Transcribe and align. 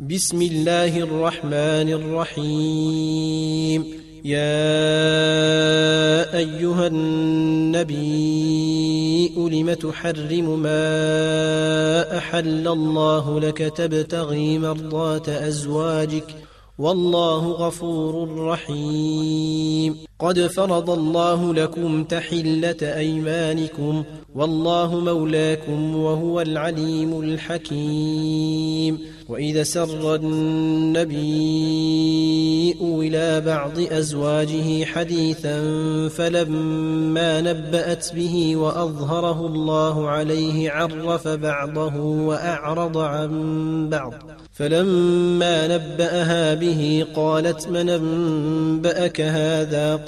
بسم 0.00 0.42
الله 0.42 0.98
الرحمن 0.98 1.88
الرحيم. 2.32 3.84
يا 4.24 4.38
أيها 6.38 6.86
النبي 6.86 8.08
لم 9.36 9.74
تحرم 9.74 10.60
ما 10.60 12.18
أحل 12.18 12.68
الله 12.68 13.40
لك 13.40 13.58
تبتغي 13.58 14.58
مرضات 14.58 15.28
أزواجك؟ 15.28 16.34
والله 16.78 17.48
غفور 17.48 18.46
رحيم. 18.46 20.07
قد 20.18 20.46
فرض 20.46 20.90
الله 20.90 21.54
لكم 21.54 22.04
تحلة 22.04 22.76
أيمانكم 22.82 24.04
والله 24.34 25.00
مولاكم 25.00 25.96
وهو 25.96 26.40
العليم 26.40 27.20
الحكيم. 27.20 28.98
وإذا 29.28 29.62
سر 29.62 30.14
النبي 30.14 31.18
إلى 32.80 33.40
بعض 33.40 33.78
أزواجه 33.78 34.84
حديثا 34.84 35.58
فلما 36.08 37.40
نبأت 37.40 38.14
به 38.14 38.56
وأظهره 38.56 39.46
الله 39.46 40.08
عليه 40.08 40.70
عرف 40.70 41.28
بعضه 41.28 41.96
وأعرض 41.96 42.98
عن 42.98 43.88
بعض. 43.88 44.14
فلما 44.52 45.66
نبأها 45.66 46.54
به 46.54 47.06
قالت 47.16 47.68
من 47.68 47.88
أنبأك 47.88 49.20
هذا؟ 49.20 50.07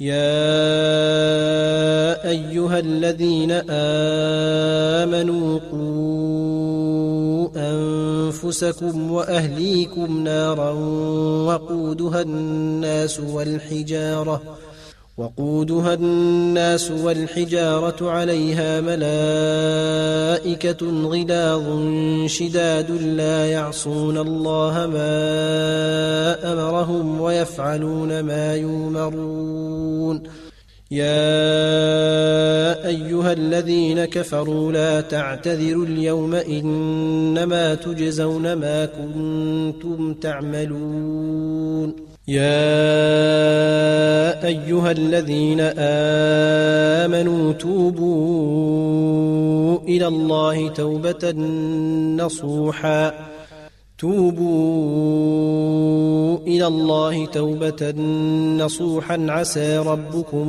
يا 0.00 0.24
أيها 2.28 2.78
الذين 2.78 3.50
آمنوا 3.70 5.58
قوا 5.72 7.48
أنفسكم 7.56 9.10
وأهليكم 9.12 10.24
نارا 10.24 10.70
وقودها 11.46 12.22
الناس 12.22 13.20
والحجارة 13.20 14.42
وقودها 15.16 15.94
الناس 15.94 16.90
والحجارة 16.90 18.10
عليها 18.10 18.80
ملائكة 18.80 19.06
غلاظ 21.04 21.66
شداد 22.26 22.90
لا 22.90 23.46
يعصون 23.46 24.18
الله 24.18 24.86
ما 24.86 26.52
أمرهم 26.52 27.20
ويفعلون 27.20 28.20
ما 28.20 28.54
يؤمرون. 28.54 30.22
يا 30.90 31.26
أيها 32.86 33.32
الذين 33.32 34.04
كفروا 34.04 34.72
لا 34.72 35.00
تعتذروا 35.00 35.86
اليوم 35.86 36.34
إنما 36.34 37.74
تجزون 37.74 38.52
ما 38.52 38.86
كنتم 38.86 40.14
تعملون. 40.14 42.13
يا 42.28 42.44
أيها 44.46 44.90
الذين 44.90 45.60
آمنوا 47.04 47.52
توبوا 47.52 48.58
إلى 49.80 50.06
الله 50.06 50.68
توبة 50.68 51.32
نصوحا. 52.24 53.12
توبوا 53.98 54.48
إلى 56.46 56.66
الله 56.66 57.26
توبة 57.26 57.92
نصوحا. 58.58 59.26
عسى 59.28 59.78
ربكم 59.78 60.48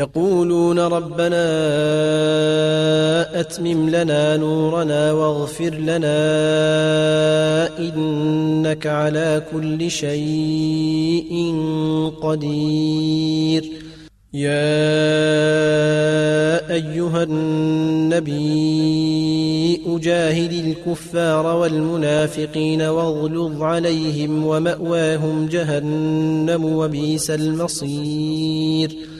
يقولون 0.00 0.78
ربنا 0.78 1.46
أتمم 3.40 3.90
لنا 3.90 4.36
نورنا 4.36 5.12
واغفر 5.12 5.74
لنا 5.74 6.18
إنك 7.78 8.86
على 8.86 9.42
كل 9.52 9.90
شيء 9.90 11.54
قدير. 12.22 13.64
يا 14.34 14.50
أيها 16.70 17.22
النبي 17.22 18.40
أجاهد 19.86 20.52
الكفار 20.52 21.56
والمنافقين 21.56 22.82
واغلظ 22.82 23.62
عليهم 23.62 24.46
ومأواهم 24.46 25.46
جهنم 25.46 26.64
وبئس 26.64 27.30
المصير. 27.30 29.19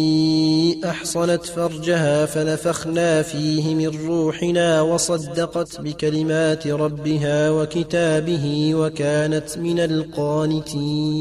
أحصنت 0.85 1.45
فرجها 1.45 2.25
فنفخنا 2.25 3.21
فيه 3.21 3.75
من 3.75 4.07
روحنا 4.07 4.81
وصدقت 4.81 5.81
بكلمات 5.81 6.67
ربها 6.67 7.49
وكتابه 7.49 8.75
وكانت 8.75 9.57
من 9.57 9.79
القانتين. 9.79 11.11